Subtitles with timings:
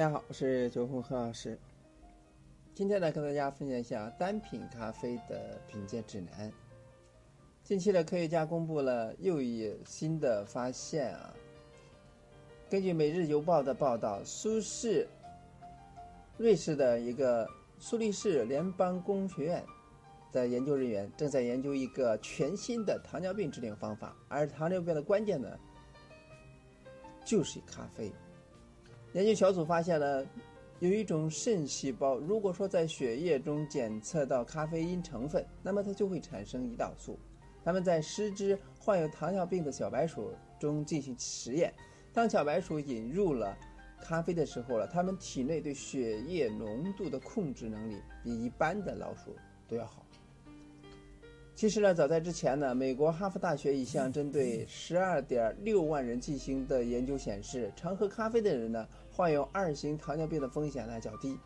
[0.00, 1.58] 大家好，我是九红何老师。
[2.74, 6.50] 今天呢，跟大家分享一下单品咖啡的品鉴指南。
[7.62, 11.34] 近期的科学家公布了又一新的发现啊。
[12.70, 15.06] 根据《每日邮报》的报道，苏氏
[16.38, 17.46] 瑞士的一个
[17.78, 19.62] 苏黎世联邦工学院
[20.32, 25.58] 的研究人员正在研究一个全新的糖尿病治疗方法，而糖尿病的关键呢，
[27.22, 28.10] 就是咖啡。
[29.12, 30.24] 研究小组发现了，
[30.78, 37.18] 有一种肾细胞，如果说在血液中检测到咖啡因成分，那么它就会产生胰岛素。
[37.64, 41.74] 他们在十只患有糖尿病的小白鼠中进行实验，
[42.12, 43.58] 当小白鼠引入了
[44.00, 49.34] 咖啡的时候了，它们体内对血液浓度的控制能力比一般的老鼠
[49.66, 50.06] 都要好。
[51.60, 61.38] 其实呢，早在之前呢，美国哈佛大学一项针对十二点六万人进行的研究显示，常喝咖啡的人呢，患有二型糖尿病的风险呢较低，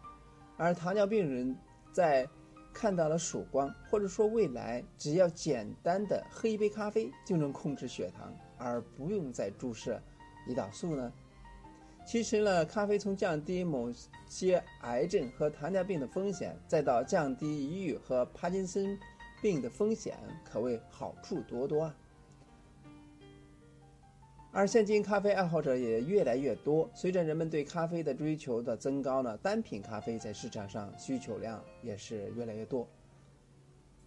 [0.56, 1.56] 而糖尿病人
[1.92, 2.24] 在
[2.72, 10.00] 看到了曙光，或者说未来只要简单的喝一杯咖啡就能控制血糖，而不用再注射
[10.48, 11.12] 胰岛素呢？
[12.06, 13.90] 其实呢，咖啡从降低某
[14.28, 18.96] 些癌症和糖尿病的风险，再到降低抑郁和帕金森。
[19.44, 21.94] 病的风险可谓好处多多啊！
[24.52, 32.88] 而现今咖啡爱好者也越来越多，随着人们对咖啡的追求的增高呢，单品咖啡在市场上需求量也是越来越多。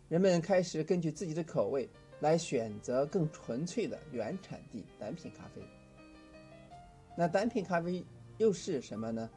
[0.09, 1.87] 人们开始根据自己的口味
[2.19, 5.61] 来选择更纯粹的原产地单品咖啡。
[7.15, 8.03] 那单品咖啡
[8.39, 9.29] 又是什么呢？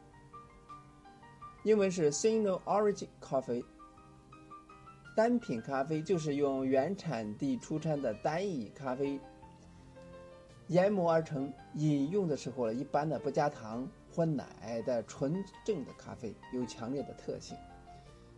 [1.61, 3.63] 英文是 Single Origin Coffee。
[5.13, 9.19] 单品咖啡就是用原产地出产的单一咖啡
[10.67, 17.57] 研磨而成，饮用的时候呢一般呢不加糖或奶的纯正的咖啡，有强烈的特性。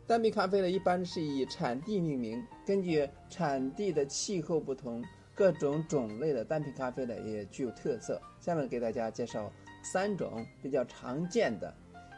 [0.08, 5.04] 单品咖啡呢一般是以产地命名，根据产地的气候不同，
[5.36, 8.20] 各种种类的单品咖啡呢也具有特色。
[8.40, 9.52] 下面给大家介绍
[9.84, 11.72] 三种比较常见的，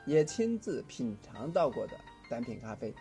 [0.06, 1.94] 也亲自品尝到过的
[2.30, 2.94] 单品咖啡。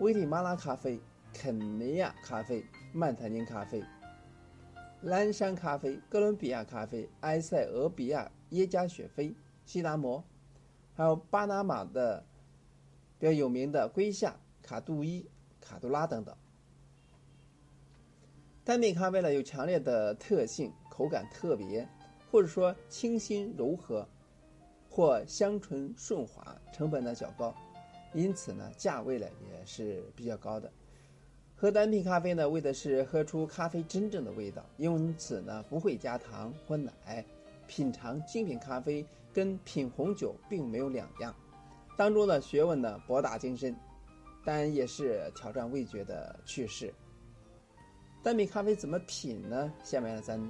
[0.00, 1.00] 危地马拉咖啡、
[1.32, 2.62] 肯尼亚咖啡、
[2.92, 3.82] 曼特宁咖啡、
[5.00, 10.22] 蓝山咖啡、哥伦比亚咖啡、埃塞俄比亚耶加雪菲、西达摩，
[10.94, 12.22] 还有巴拿马的
[13.18, 15.26] 比较有名的圭夏、卡杜伊、
[15.62, 16.36] 卡杜拉等等。
[18.62, 21.88] 单品咖啡呢有强烈的特性，口感特别，
[22.30, 24.06] 或者说清新柔和，
[24.90, 27.54] 或香醇顺滑，成本呢较高。
[28.12, 30.70] 因此呢，价位呢也是比较高的。
[31.54, 37.24] 喝单品咖啡呢，为的是喝出咖啡真正的味道，因此呢不会加糖或奶。
[37.66, 41.34] 品尝精品咖啡跟品红酒并没有两样，
[41.96, 43.74] 当中的学问呢博大精深，
[44.44, 46.94] 但也是挑战味觉的趣事。
[48.22, 49.72] 单品咖啡怎么品呢？
[49.82, 50.40] 下面咱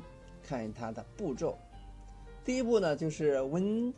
[0.43, 1.57] 看它的步骤。
[2.45, 3.93] 第一步呢就是闻，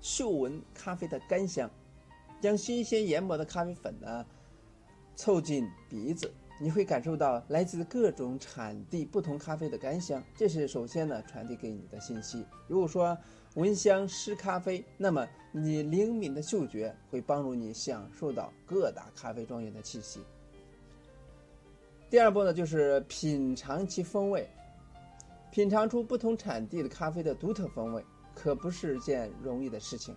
[0.00, 1.68] 嗅闻咖啡的干香。
[2.44, 4.22] 将新鲜研磨的咖啡粉呢
[5.16, 12.44] 凑近鼻子，你会感受到来自各种产地不同咖啡的干香，这是首先呢传递给你的信息。
[12.68, 13.16] 如果说
[13.54, 20.20] 闻香识咖啡，那么你灵敏的嗅觉会帮助你享受到各大咖啡庄园的气息。
[22.10, 24.46] 第二步呢就是品尝其风味，
[25.50, 30.14] 品尝出不同产地的咖啡的独特风味，可不是件容易的事情。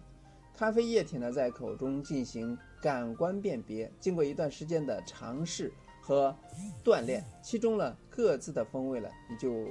[0.58, 6.36] 咖啡液体呢，在口中进行感官辨别，经过一段时间的尝试和
[6.84, 9.68] 锻炼，其中呢各自的风味呢，你就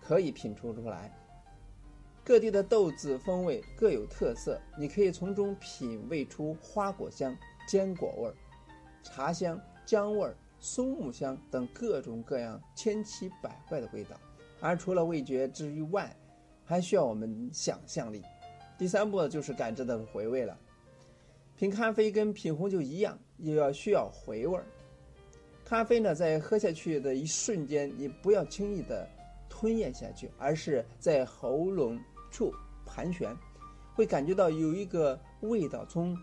[0.00, 1.12] 可以品出出来。
[2.22, 8.34] 各地的豆子风味各有特色，你可以从中品味出花果香、坚果味儿、
[9.02, 14.16] 茶香、姜味儿、松木香等各种各样千奇百怪的味道。
[14.60, 16.16] 而除了味觉之外，
[16.64, 18.22] 还需要我们想象力。
[18.82, 20.58] 第三步呢，就是感知的回味了。
[21.56, 24.66] 品咖啡跟品红酒一样，也要需要回味儿。
[25.64, 29.08] 咖啡呢，在喝下去的一瞬间，你不要轻易的
[29.48, 31.96] 吞咽下去，而是在喉咙
[32.28, 32.52] 处
[32.84, 33.32] 盘旋，
[33.94, 36.18] 会感觉到有一个味道从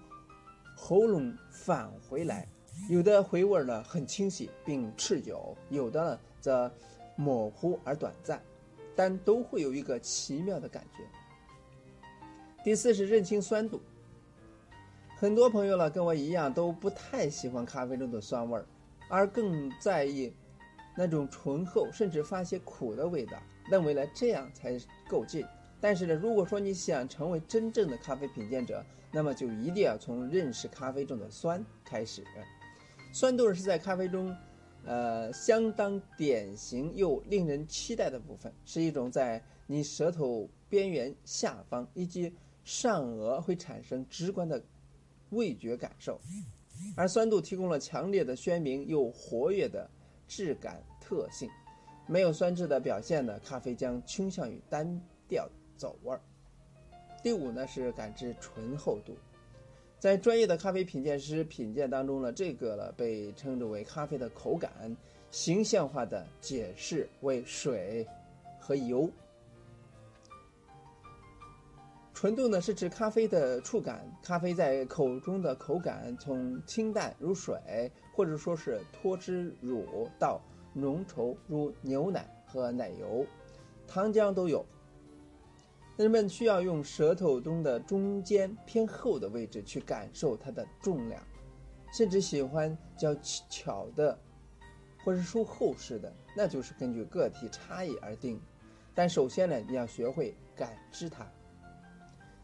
[0.76, 2.46] 喉咙返回来。
[2.90, 6.70] 有的回味呢很清晰并持久，有的呢则
[7.16, 8.44] 模糊而短暂，
[8.98, 11.06] 但都会有一个奇妙的感觉。
[12.70, 13.82] 第四是认清酸度。
[15.18, 18.66] 很多朋友呢跟我一样都不太喜欢咖啡中的酸味儿，
[19.10, 20.32] 而更在意
[20.96, 24.80] 那种醇厚甚至发些苦的味道，认为呢这样才
[25.10, 25.44] 够劲。
[25.82, 32.24] 但是呢，如果说你想成为真正的咖啡品鉴者，那么就一定要从认识咖啡中的酸开始。
[33.12, 34.38] 酸度是在咖啡中，
[34.86, 42.32] 呃，相当典型又令人期待的部分，是一种在你舌头边缘下方以及
[42.70, 44.62] 上颚会产生直观的
[45.32, 46.22] 味觉感受，
[46.96, 49.90] 而酸度提供了强烈的鲜明又活跃的
[50.28, 51.50] 质感特性。
[52.06, 54.88] 没有酸质的表现呢，咖啡将倾向于单
[55.28, 56.22] 调走味儿。
[57.24, 59.18] 第五呢是感知醇厚度，
[59.98, 64.96] 在专业的咖啡品鉴师品鉴当中呢，这个呢被称之为咖啡的口感，
[65.32, 68.06] 形象化的解释为水
[68.60, 69.10] 和油。
[72.20, 80.42] 纯度呢是指咖啡的触感，咖啡在口中的口感从清淡如水，或者说是脱脂乳到。
[80.74, 83.26] 浓稠如牛奶和奶油，
[83.88, 84.66] 糖浆都有。
[85.96, 91.24] 人们需要用舌头中的中间偏厚的位置去感受它的重量，
[91.94, 94.20] 甚至喜欢较巧的，
[95.06, 98.38] 或是疏厚式的，那就是根据个体差异而定。
[98.94, 101.26] 但首先呢，你要学会感知它。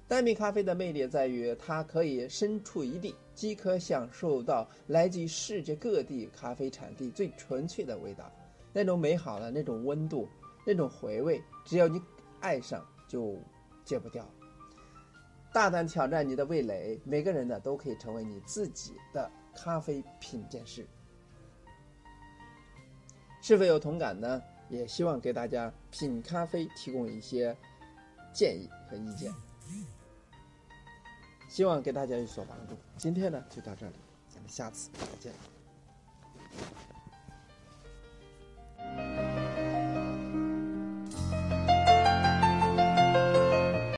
[0.08, 8.32] 单品咖啡的魅力在于，它可以身处一地，即可享受到来自世界各地咖啡产地最纯粹的味道，
[8.72, 10.30] 那种美好的那种温度，
[10.64, 12.00] 那种回味，只要你
[12.40, 13.36] 爱上就
[13.84, 14.24] 戒不掉。
[15.52, 20.86] 大胆挑战你的味蕾，每个人呢都可以成为你自己的咖啡品鉴师。
[23.42, 24.42] 是否有同感呢？
[24.70, 27.56] 也希望给大家品咖啡提供一些
[28.34, 29.32] 建议和意见。
[31.48, 32.76] 希望给大家有所帮助。
[32.98, 33.96] 今天呢，就到这里，
[34.30, 35.34] 咱们下次再见。